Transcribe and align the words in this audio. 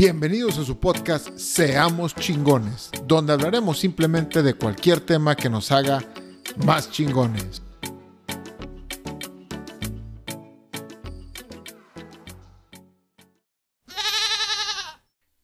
Bienvenidos 0.00 0.56
a 0.58 0.64
su 0.64 0.78
podcast 0.78 1.36
Seamos 1.36 2.14
chingones, 2.14 2.88
donde 3.02 3.32
hablaremos 3.32 3.80
simplemente 3.80 4.44
de 4.44 4.54
cualquier 4.54 5.00
tema 5.00 5.34
que 5.34 5.50
nos 5.50 5.72
haga 5.72 6.00
más 6.64 6.88
chingones. 6.92 7.60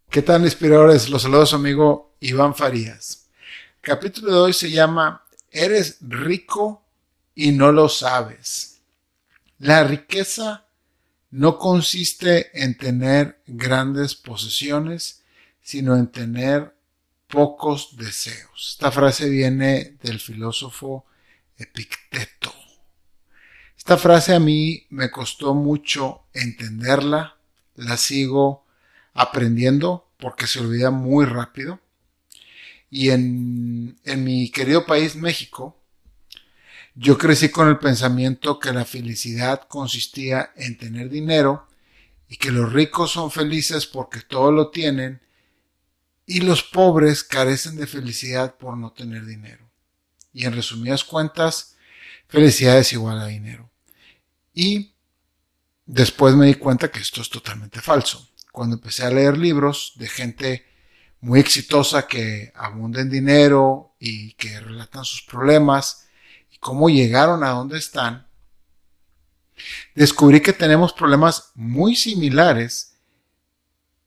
¿Qué 0.08 0.22
tal, 0.22 0.44
inspiradores? 0.44 1.08
Los 1.08 1.22
saludos 1.22 1.52
amigo 1.52 2.14
Iván 2.20 2.54
Farías. 2.54 3.28
El 3.82 3.90
capítulo 3.90 4.30
de 4.30 4.38
hoy 4.38 4.52
se 4.52 4.70
llama 4.70 5.24
Eres 5.50 5.98
rico 6.00 6.84
y 7.34 7.50
no 7.50 7.72
lo 7.72 7.88
sabes. 7.88 8.80
La 9.58 9.82
riqueza 9.82 10.63
no 11.34 11.58
consiste 11.58 12.62
en 12.62 12.78
tener 12.78 13.42
grandes 13.48 14.14
posesiones, 14.14 15.24
sino 15.60 15.96
en 15.96 16.06
tener 16.06 16.76
pocos 17.26 17.96
deseos. 17.96 18.74
Esta 18.74 18.92
frase 18.92 19.28
viene 19.28 19.96
del 20.00 20.20
filósofo 20.20 21.06
Epicteto. 21.56 22.54
Esta 23.76 23.96
frase 23.96 24.32
a 24.32 24.38
mí 24.38 24.86
me 24.90 25.10
costó 25.10 25.54
mucho 25.54 26.22
entenderla, 26.34 27.36
la 27.74 27.96
sigo 27.96 28.64
aprendiendo 29.12 30.08
porque 30.18 30.46
se 30.46 30.60
olvida 30.60 30.92
muy 30.92 31.24
rápido. 31.24 31.80
Y 32.90 33.10
en, 33.10 33.98
en 34.04 34.22
mi 34.22 34.52
querido 34.52 34.86
país, 34.86 35.16
México, 35.16 35.76
yo 36.94 37.18
crecí 37.18 37.48
con 37.48 37.68
el 37.68 37.78
pensamiento 37.78 38.58
que 38.58 38.72
la 38.72 38.84
felicidad 38.84 39.66
consistía 39.68 40.52
en 40.56 40.78
tener 40.78 41.10
dinero 41.10 41.66
y 42.28 42.36
que 42.36 42.52
los 42.52 42.72
ricos 42.72 43.12
son 43.12 43.30
felices 43.30 43.86
porque 43.86 44.20
todo 44.20 44.52
lo 44.52 44.70
tienen 44.70 45.20
y 46.26 46.40
los 46.40 46.62
pobres 46.62 47.24
carecen 47.24 47.76
de 47.76 47.86
felicidad 47.86 48.56
por 48.56 48.76
no 48.76 48.92
tener 48.92 49.26
dinero. 49.26 49.68
Y 50.32 50.46
en 50.46 50.54
resumidas 50.54 51.04
cuentas, 51.04 51.76
felicidad 52.28 52.78
es 52.78 52.92
igual 52.92 53.20
a 53.20 53.26
dinero. 53.26 53.70
Y 54.54 54.94
después 55.84 56.34
me 56.34 56.46
di 56.46 56.54
cuenta 56.54 56.90
que 56.90 57.00
esto 57.00 57.20
es 57.20 57.28
totalmente 57.28 57.80
falso. 57.80 58.30
Cuando 58.52 58.76
empecé 58.76 59.04
a 59.04 59.10
leer 59.10 59.36
libros 59.36 59.94
de 59.96 60.08
gente 60.08 60.66
muy 61.20 61.40
exitosa 61.40 62.06
que 62.06 62.52
abunda 62.54 63.00
en 63.00 63.10
dinero 63.10 63.96
y 63.98 64.34
que 64.34 64.60
relatan 64.60 65.04
sus 65.04 65.22
problemas, 65.22 66.03
cómo 66.64 66.88
llegaron 66.88 67.44
a 67.44 67.50
donde 67.50 67.76
están, 67.76 68.26
descubrí 69.94 70.40
que 70.40 70.54
tenemos 70.54 70.94
problemas 70.94 71.50
muy 71.54 71.94
similares 71.94 72.94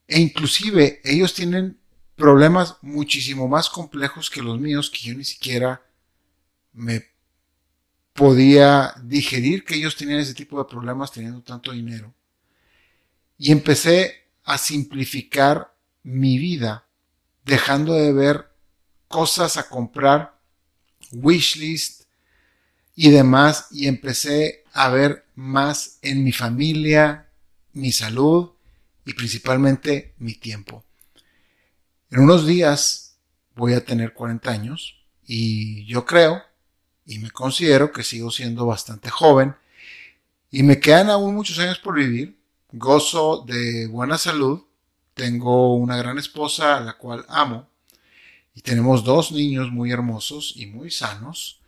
e 0.07 0.19
inclusive 0.19 0.99
ellos 1.03 1.35
tienen 1.35 1.79
problemas 2.15 2.77
muchísimo 2.81 3.47
más 3.47 3.69
complejos 3.69 4.31
que 4.31 4.41
los 4.41 4.59
míos 4.59 4.89
que 4.89 5.07
yo 5.07 5.13
ni 5.13 5.23
siquiera 5.23 5.83
me 6.73 7.05
podía 8.13 8.95
digerir 9.03 9.63
que 9.63 9.75
ellos 9.75 9.95
tenían 9.95 10.19
ese 10.19 10.33
tipo 10.33 10.57
de 10.57 10.67
problemas 10.67 11.11
teniendo 11.11 11.43
tanto 11.43 11.73
dinero. 11.73 12.11
Y 13.37 13.51
empecé 13.51 14.31
a 14.43 14.57
simplificar 14.57 15.75
mi 16.01 16.39
vida, 16.39 16.87
dejando 17.45 17.93
de 17.93 18.11
ver 18.13 18.51
cosas 19.07 19.57
a 19.57 19.69
comprar, 19.69 20.39
wishlist, 21.11 22.06
y 22.99 23.11
demás 23.11 23.67
y 23.69 23.87
empecé 23.87 24.63
a 24.73 24.89
ver 24.89 25.23
más 25.35 25.99
en 26.01 26.23
mi 26.23 26.31
familia, 26.31 27.29
mi 27.73 27.91
salud 27.91 28.49
y 29.05 29.13
principalmente 29.13 30.15
mi 30.17 30.33
tiempo. 30.33 30.83
En 32.09 32.21
unos 32.21 32.47
días 32.47 33.19
voy 33.55 33.73
a 33.73 33.85
tener 33.85 34.13
40 34.13 34.49
años 34.49 34.95
y 35.27 35.85
yo 35.85 36.05
creo 36.05 36.41
y 37.05 37.19
me 37.19 37.29
considero 37.29 37.91
que 37.91 38.03
sigo 38.03 38.31
siendo 38.31 38.65
bastante 38.65 39.11
joven 39.11 39.55
y 40.49 40.63
me 40.63 40.79
quedan 40.79 41.11
aún 41.11 41.35
muchos 41.35 41.59
años 41.59 41.77
por 41.77 41.95
vivir. 41.95 42.35
Gozo 42.71 43.45
de 43.47 43.85
buena 43.85 44.17
salud, 44.17 44.63
tengo 45.13 45.75
una 45.75 45.97
gran 45.97 46.17
esposa 46.17 46.77
a 46.77 46.81
la 46.81 46.97
cual 46.97 47.25
amo 47.29 47.69
y 48.55 48.61
tenemos 48.61 49.03
dos 49.03 49.31
niños 49.31 49.71
muy 49.71 49.91
hermosos 49.91 50.53
y 50.55 50.65
muy 50.65 50.89
sanos 50.89 51.61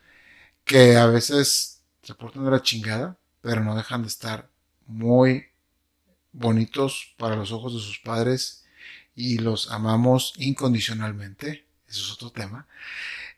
que 0.69 0.97
a 0.97 1.07
veces 1.07 1.81
se 2.03 2.13
portan 2.13 2.45
de 2.45 2.51
la 2.51 2.61
chingada, 2.61 3.17
pero 3.41 3.63
no 3.63 3.75
dejan 3.75 4.03
de 4.03 4.07
estar 4.07 4.51
muy 4.85 5.47
bonitos 6.31 7.15
para 7.17 7.35
los 7.35 7.51
ojos 7.51 7.73
de 7.73 7.79
sus 7.79 7.97
padres 7.97 8.65
y 9.15 9.39
los 9.39 9.71
amamos 9.71 10.31
incondicionalmente. 10.37 11.65
Eso 11.87 12.03
es 12.03 12.11
otro 12.11 12.29
tema. 12.29 12.67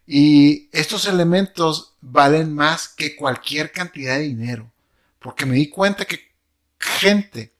Y 0.06 0.68
estos 0.74 1.06
elementos 1.06 1.94
valen 2.02 2.54
más 2.54 2.90
que 2.90 3.16
cualquier 3.16 3.72
cantidad 3.72 4.18
de 4.18 4.24
dinero, 4.24 4.70
porque 5.18 5.46
me 5.46 5.56
di 5.56 5.70
cuenta 5.70 6.04
que 6.04 6.34
gente 6.78 7.54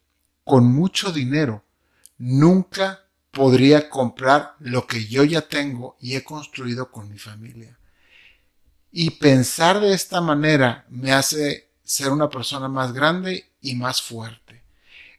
con 0.44 0.66
mucho 0.66 1.14
dinero 1.14 1.64
nunca 2.18 3.06
podría 3.32 3.90
comprar 3.90 4.54
lo 4.60 4.86
que 4.86 5.06
yo 5.06 5.24
ya 5.24 5.48
tengo 5.48 5.96
y 6.02 6.18
he 6.18 6.26
construido 6.26 6.92
con 6.92 7.10
mi 7.10 7.18
familia. 7.18 7.78
Y 8.92 9.12
pensar 9.12 9.80
de 9.80 9.94
esta 9.94 10.22
manera 10.22 10.86
me 10.90 11.14
hace 11.14 11.70
ser 11.84 12.10
una 12.10 12.30
persona 12.30 12.68
más 12.68 12.94
grande 12.94 13.52
y 13.62 13.76
más 13.76 14.02
fuerte. 14.02 14.62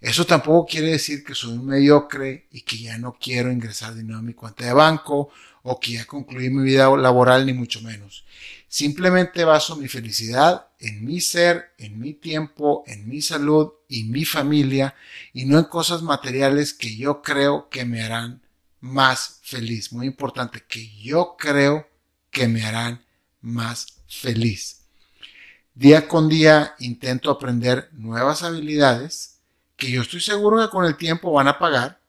Eso 0.00 0.26
tampoco 0.26 0.66
quiere 0.66 0.88
decir 0.88 1.22
que 1.22 1.34
soy 1.34 1.52
un 1.52 1.66
mediocre 1.66 2.48
y 2.50 2.62
que 2.62 2.76
ya 2.76 2.98
no 2.98 3.16
quiero 3.20 3.52
ingresar 3.52 3.94
dinero 3.94 4.18
a 4.18 4.22
mi 4.22 4.34
cuenta 4.34 4.64
de 4.64 4.72
banco 4.72 5.30
o 5.62 5.78
que 5.78 5.92
ya 5.92 6.06
concluí 6.06 6.50
mi 6.50 6.64
vida 6.64 6.90
laboral 6.96 7.46
ni 7.46 7.52
mucho 7.52 7.80
menos. 7.82 8.24
Simplemente 8.66 9.44
baso 9.44 9.76
mi 9.76 9.86
felicidad 9.86 10.66
en 10.80 11.04
mi 11.04 11.20
ser, 11.20 11.72
en 11.78 12.00
mi 12.00 12.14
tiempo, 12.14 12.82
en 12.86 13.08
mi 13.08 13.22
salud 13.22 13.72
y 13.88 14.04
mi 14.04 14.24
familia 14.24 14.94
y 15.32 15.44
no 15.44 15.58
en 15.58 15.66
cosas 15.66 16.02
materiales 16.02 16.74
que 16.74 16.96
yo 16.96 17.22
creo 17.22 17.68
que 17.68 17.84
me 17.84 18.02
harán 18.02 18.42
más 18.80 19.38
feliz. 19.42 19.92
Muy 19.92 20.08
importante, 20.08 20.64
que 20.66 20.90
yo 20.96 21.36
creo 21.38 21.88
que 22.30 22.48
me 22.48 22.64
harán 22.64 23.04
más 23.42 23.98
feliz. 24.08 24.82
Día 25.74 26.08
con 26.08 26.28
día 26.28 26.74
intento 26.78 27.30
aprender 27.30 27.88
nuevas 27.92 28.42
habilidades 28.42 29.38
que 29.76 29.90
yo 29.90 30.02
estoy 30.02 30.20
seguro 30.20 30.60
que 30.60 30.70
con 30.70 30.84
el 30.84 30.96
tiempo 30.96 31.32
van 31.32 31.48
a 31.48 31.58
pagar 31.58 32.00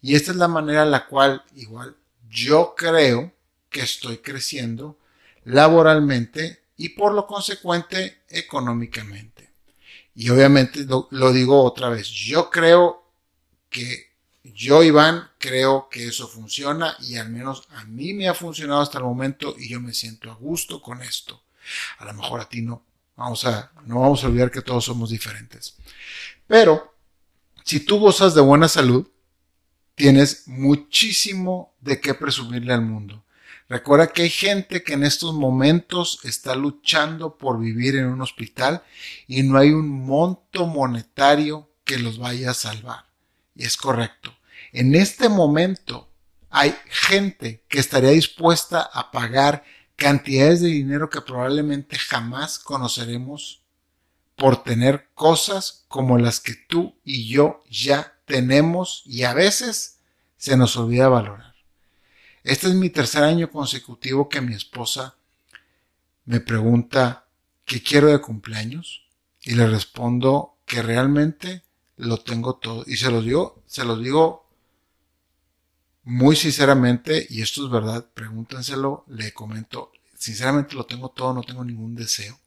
y 0.00 0.14
esta 0.14 0.30
es 0.30 0.36
la 0.36 0.48
manera 0.48 0.82
en 0.82 0.90
la 0.90 1.06
cual 1.06 1.42
igual 1.54 1.96
yo 2.28 2.74
creo 2.76 3.32
que 3.70 3.80
estoy 3.80 4.18
creciendo 4.18 4.98
laboralmente 5.44 6.62
y 6.76 6.90
por 6.90 7.12
lo 7.12 7.26
consecuente 7.26 8.22
económicamente. 8.28 9.50
Y 10.14 10.30
obviamente 10.30 10.84
lo, 10.84 11.08
lo 11.10 11.32
digo 11.32 11.62
otra 11.62 11.88
vez, 11.88 12.08
yo 12.08 12.50
creo 12.50 13.04
que 13.68 14.07
yo, 14.54 14.82
Iván, 14.82 15.28
creo 15.38 15.88
que 15.90 16.06
eso 16.06 16.28
funciona 16.28 16.96
y 17.00 17.16
al 17.16 17.30
menos 17.30 17.68
a 17.70 17.84
mí 17.84 18.14
me 18.14 18.28
ha 18.28 18.34
funcionado 18.34 18.80
hasta 18.80 18.98
el 18.98 19.04
momento 19.04 19.54
y 19.58 19.68
yo 19.68 19.80
me 19.80 19.92
siento 19.92 20.30
a 20.30 20.34
gusto 20.34 20.80
con 20.80 21.02
esto. 21.02 21.42
A 21.98 22.04
lo 22.04 22.14
mejor 22.14 22.40
a 22.40 22.48
ti 22.48 22.62
no. 22.62 22.84
Vamos 23.16 23.44
a, 23.44 23.72
no 23.84 24.00
vamos 24.00 24.22
a 24.22 24.28
olvidar 24.28 24.50
que 24.50 24.62
todos 24.62 24.84
somos 24.84 25.10
diferentes. 25.10 25.76
Pero, 26.46 26.94
si 27.64 27.80
tú 27.80 27.98
gozas 27.98 28.34
de 28.34 28.40
buena 28.40 28.68
salud, 28.68 29.08
tienes 29.94 30.46
muchísimo 30.46 31.74
de 31.80 32.00
qué 32.00 32.14
presumirle 32.14 32.72
al 32.72 32.82
mundo. 32.82 33.24
Recuerda 33.68 34.06
que 34.06 34.22
hay 34.22 34.30
gente 34.30 34.82
que 34.82 34.94
en 34.94 35.04
estos 35.04 35.34
momentos 35.34 36.20
está 36.24 36.54
luchando 36.54 37.36
por 37.36 37.58
vivir 37.60 37.96
en 37.96 38.06
un 38.06 38.22
hospital 38.22 38.82
y 39.26 39.42
no 39.42 39.58
hay 39.58 39.70
un 39.70 40.06
monto 40.06 40.66
monetario 40.66 41.68
que 41.84 41.98
los 41.98 42.18
vaya 42.18 42.52
a 42.52 42.54
salvar. 42.54 43.04
Y 43.54 43.64
es 43.64 43.76
correcto. 43.76 44.37
En 44.72 44.94
este 44.94 45.28
momento 45.28 46.08
hay 46.50 46.74
gente 46.88 47.64
que 47.68 47.78
estaría 47.78 48.10
dispuesta 48.10 48.80
a 48.80 49.10
pagar 49.10 49.64
cantidades 49.96 50.60
de 50.60 50.68
dinero 50.68 51.10
que 51.10 51.20
probablemente 51.20 51.98
jamás 51.98 52.58
conoceremos 52.58 53.62
por 54.36 54.62
tener 54.62 55.08
cosas 55.14 55.84
como 55.88 56.16
las 56.18 56.40
que 56.40 56.54
tú 56.54 56.96
y 57.04 57.28
yo 57.28 57.60
ya 57.68 58.16
tenemos 58.24 59.02
y 59.04 59.24
a 59.24 59.34
veces 59.34 59.98
se 60.36 60.56
nos 60.56 60.76
olvida 60.76 61.08
valorar. 61.08 61.54
Este 62.44 62.68
es 62.68 62.74
mi 62.74 62.88
tercer 62.88 63.24
año 63.24 63.50
consecutivo 63.50 64.28
que 64.28 64.40
mi 64.40 64.54
esposa 64.54 65.16
me 66.24 66.40
pregunta 66.40 67.26
qué 67.64 67.82
quiero 67.82 68.08
de 68.08 68.20
cumpleaños 68.20 69.02
y 69.42 69.54
le 69.54 69.66
respondo 69.66 70.56
que 70.64 70.82
realmente 70.82 71.64
lo 71.96 72.18
tengo 72.18 72.56
todo 72.56 72.84
y 72.86 72.96
se 72.96 73.10
los 73.10 73.24
digo, 73.24 73.62
se 73.66 73.84
los 73.84 74.02
digo 74.02 74.47
muy 76.08 76.36
sinceramente, 76.36 77.26
y 77.28 77.42
esto 77.42 77.66
es 77.66 77.70
verdad, 77.70 78.08
pregúntenselo, 78.14 79.04
le 79.08 79.34
comento, 79.34 79.92
sinceramente 80.16 80.74
lo 80.74 80.86
tengo 80.86 81.10
todo, 81.10 81.34
no 81.34 81.42
tengo 81.42 81.62
ningún 81.62 81.94
deseo. 81.94 82.40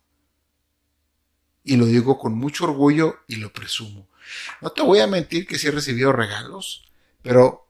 Y 1.63 1.75
lo 1.77 1.85
digo 1.85 2.17
con 2.17 2.33
mucho 2.33 2.63
orgullo 2.63 3.19
y 3.27 3.35
lo 3.35 3.53
presumo. 3.53 4.07
No 4.61 4.71
te 4.71 4.81
voy 4.81 4.97
a 4.97 5.05
mentir 5.05 5.45
que 5.45 5.59
sí 5.59 5.67
he 5.67 5.71
recibido 5.71 6.11
regalos, 6.11 6.91
pero 7.21 7.67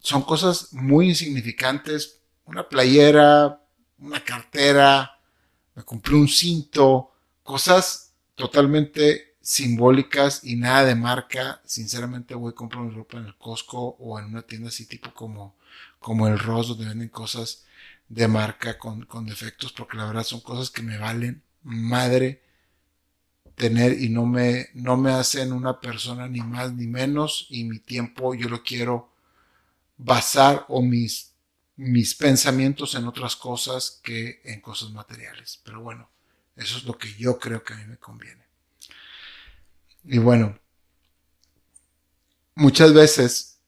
son 0.00 0.22
cosas 0.22 0.72
muy 0.72 1.10
insignificantes. 1.10 2.18
Una 2.44 2.68
playera, 2.68 3.62
una 4.00 4.24
cartera, 4.24 5.20
me 5.76 5.84
compré 5.84 6.16
un 6.16 6.26
cinto, 6.26 7.12
cosas 7.44 8.12
totalmente 8.34 9.31
simbólicas 9.42 10.44
y 10.44 10.56
nada 10.56 10.84
de 10.84 10.94
marca. 10.94 11.60
Sinceramente 11.64 12.34
voy 12.34 12.52
a 12.52 12.54
comprar 12.54 12.84
mi 12.84 12.94
ropa 12.94 13.18
en 13.18 13.26
el 13.26 13.36
Costco 13.36 13.96
o 13.98 14.18
en 14.18 14.26
una 14.26 14.42
tienda 14.42 14.68
así 14.68 14.86
tipo 14.86 15.12
como, 15.12 15.56
como 15.98 16.28
el 16.28 16.38
Ross 16.38 16.68
donde 16.68 16.86
venden 16.86 17.08
cosas 17.08 17.64
de 18.08 18.28
marca 18.28 18.78
con, 18.78 19.04
con 19.06 19.26
defectos 19.26 19.72
porque 19.72 19.96
la 19.96 20.06
verdad 20.06 20.22
son 20.22 20.40
cosas 20.40 20.70
que 20.70 20.82
me 20.82 20.98
valen 20.98 21.42
madre 21.62 22.42
tener 23.54 24.00
y 24.00 24.08
no 24.08 24.26
me, 24.26 24.68
no 24.74 24.96
me 24.96 25.12
hacen 25.12 25.52
una 25.52 25.80
persona 25.80 26.28
ni 26.28 26.40
más 26.40 26.72
ni 26.72 26.86
menos 26.86 27.46
y 27.50 27.64
mi 27.64 27.78
tiempo 27.78 28.34
yo 28.34 28.48
lo 28.48 28.62
quiero 28.62 29.12
basar 29.96 30.64
o 30.68 30.82
mis, 30.82 31.32
mis 31.76 32.14
pensamientos 32.14 32.94
en 32.94 33.06
otras 33.06 33.36
cosas 33.36 34.00
que 34.02 34.40
en 34.44 34.60
cosas 34.60 34.90
materiales. 34.90 35.60
Pero 35.64 35.80
bueno, 35.80 36.08
eso 36.56 36.78
es 36.78 36.84
lo 36.84 36.98
que 36.98 37.14
yo 37.14 37.38
creo 37.38 37.62
que 37.62 37.74
a 37.74 37.76
mí 37.76 37.84
me 37.86 37.98
conviene. 37.98 38.42
Y 40.04 40.18
bueno, 40.18 40.58
muchas 42.54 42.92
veces 42.92 43.60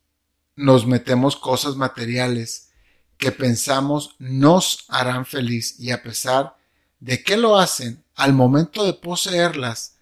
nos 0.56 0.86
metemos 0.86 1.36
cosas 1.36 1.76
materiales 1.76 2.70
que 3.19 3.32
pensamos 3.32 4.16
nos 4.19 4.84
harán 4.88 5.25
feliz 5.25 5.78
y 5.78 5.90
a 5.90 6.02
pesar 6.02 6.56
de 7.00 7.22
que 7.22 7.36
lo 7.36 7.56
hacen, 7.58 8.02
al 8.14 8.32
momento 8.32 8.84
de 8.84 8.94
poseerlas, 8.94 9.96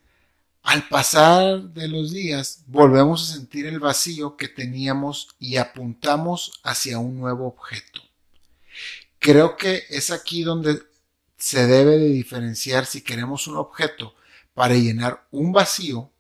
al 0.62 0.87
pasar 0.88 1.61
de 1.61 1.88
los 1.88 2.12
días, 2.12 2.62
volvemos 2.67 3.23
a 3.23 3.34
sentir 3.34 3.67
el 3.67 3.81
vacío 3.81 4.37
que 4.37 4.49
teníamos 4.49 5.29
y 5.38 5.56
apuntamos 5.56 6.61
hacia 6.62 6.99
un 6.99 7.19
nuevo 7.19 7.46
objeto. 7.46 8.00
Creo 9.19 9.56
que 9.56 9.82
es 9.90 10.11
aquí 10.11 10.43
donde 10.43 10.82
se 11.37 11.67
debe 11.67 11.99
de 11.99 12.08
diferenciar 12.08 12.87
si 12.87 13.02
queremos 13.02 13.46
un 13.49 13.56
objeto 13.56 14.14
para 14.55 14.75
llenar 14.75 15.26
un 15.32 15.52
vacío 15.52 16.12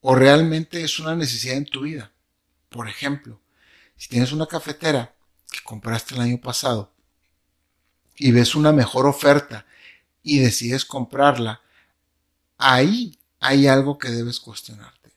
o 0.00 0.14
realmente 0.14 0.82
es 0.82 0.98
una 0.98 1.14
necesidad 1.14 1.56
en 1.56 1.66
tu 1.66 1.82
vida. 1.82 2.12
Por 2.68 2.88
ejemplo, 2.88 3.40
si 3.96 4.08
tienes 4.08 4.32
una 4.32 4.46
cafetera 4.46 5.14
que 5.50 5.62
compraste 5.62 6.14
el 6.14 6.20
año 6.20 6.40
pasado 6.40 6.92
y 8.16 8.32
ves 8.32 8.54
una 8.54 8.72
mejor 8.72 9.06
oferta 9.06 9.66
y 10.22 10.38
decides 10.38 10.84
comprarla, 10.84 11.60
ahí 12.58 13.18
hay 13.40 13.66
algo 13.66 13.98
que 13.98 14.10
debes 14.10 14.40
cuestionarte. 14.40 15.12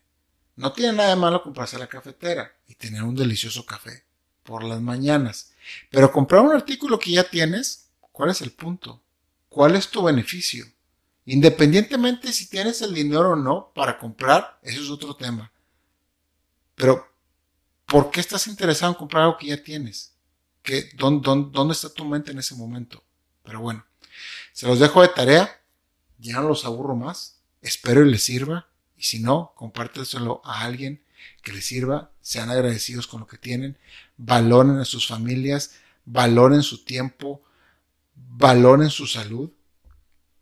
No 0.56 0.72
tiene 0.72 0.92
nada 0.94 1.10
de 1.10 1.16
malo 1.16 1.42
comprarse 1.42 1.78
la 1.78 1.86
cafetera 1.86 2.54
y 2.68 2.74
tener 2.74 3.02
un 3.02 3.14
delicioso 3.14 3.66
café 3.66 4.04
por 4.42 4.62
las 4.62 4.80
mañanas, 4.80 5.52
pero 5.90 6.12
comprar 6.12 6.42
un 6.42 6.52
artículo 6.52 6.98
que 6.98 7.12
ya 7.12 7.24
tienes, 7.24 7.88
¿cuál 8.12 8.30
es 8.30 8.40
el 8.40 8.52
punto? 8.52 9.02
¿Cuál 9.48 9.76
es 9.76 9.88
tu 9.88 10.02
beneficio? 10.02 10.66
Independientemente 11.26 12.32
si 12.32 12.48
tienes 12.48 12.82
el 12.82 12.92
dinero 12.92 13.30
o 13.30 13.36
no 13.36 13.72
para 13.74 13.98
comprar, 13.98 14.58
eso 14.62 14.82
es 14.82 14.90
otro 14.90 15.16
tema. 15.16 15.50
Pero, 16.74 17.06
¿por 17.86 18.10
qué 18.10 18.20
estás 18.20 18.46
interesado 18.46 18.92
en 18.92 18.98
comprar 18.98 19.24
algo 19.24 19.38
que 19.38 19.46
ya 19.46 19.62
tienes? 19.62 20.12
¿Qué, 20.62 20.90
dónde, 20.94 21.50
dónde 21.50 21.72
está 21.72 21.88
tu 21.88 22.04
mente 22.04 22.32
en 22.32 22.38
ese 22.38 22.54
momento? 22.54 23.02
Pero 23.42 23.60
bueno, 23.60 23.84
se 24.52 24.66
los 24.66 24.78
dejo 24.78 25.02
de 25.02 25.08
tarea, 25.08 25.60
ya 26.18 26.34
no 26.34 26.48
los 26.48 26.64
aburro 26.64 26.96
más, 26.96 27.40
espero 27.62 28.04
y 28.04 28.10
les 28.10 28.24
sirva, 28.24 28.68
y 28.96 29.04
si 29.04 29.20
no, 29.20 29.52
compárteselo 29.56 30.40
a 30.44 30.62
alguien 30.62 31.02
que 31.42 31.52
les 31.52 31.66
sirva, 31.66 32.10
sean 32.20 32.50
agradecidos 32.50 33.06
con 33.06 33.20
lo 33.20 33.26
que 33.26 33.38
tienen, 33.38 33.78
valoren 34.16 34.78
a 34.78 34.84
sus 34.84 35.06
familias, 35.06 35.76
valoren 36.04 36.62
su 36.62 36.84
tiempo, 36.84 37.42
valoren 38.14 38.90
su 38.90 39.06
salud, 39.06 39.50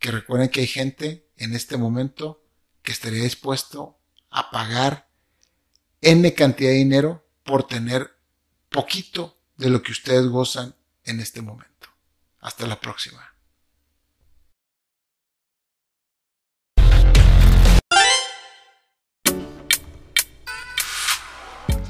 que 0.03 0.11
recuerden 0.11 0.49
que 0.49 0.59
hay 0.59 0.67
gente 0.67 1.29
en 1.37 1.55
este 1.55 1.77
momento 1.77 2.43
que 2.81 2.91
estaría 2.91 3.23
dispuesto 3.23 4.01
a 4.31 4.51
pagar 4.51 5.07
N 6.01 6.33
cantidad 6.33 6.71
de 6.71 6.75
dinero 6.75 7.25
por 7.43 7.65
tener 7.65 8.11
poquito 8.67 9.39
de 9.55 9.69
lo 9.69 9.81
que 9.81 9.93
ustedes 9.93 10.27
gozan 10.27 10.75
en 11.05 11.21
este 11.21 11.41
momento. 11.41 11.87
Hasta 12.41 12.67
la 12.67 12.81
próxima. 12.81 13.33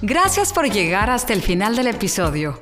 Gracias 0.03 0.53
por 0.53 0.69
llegar 0.69 1.09
hasta 1.09 1.33
el 1.33 1.41
final 1.41 1.75
del 1.75 1.87
episodio. 1.87 2.61